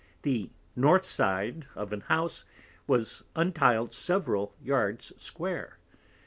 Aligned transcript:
The 0.23 0.49
North 0.75 1.05
side 1.05 1.67
of 1.75 1.93
an 1.93 2.01
House 2.01 2.43
was 2.87 3.23
untiled 3.35 3.93
several 3.93 4.55
Yards 4.59 5.13
square. 5.21 5.77